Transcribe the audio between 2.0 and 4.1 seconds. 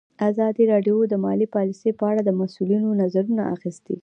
اړه د مسؤلینو نظرونه اخیستي.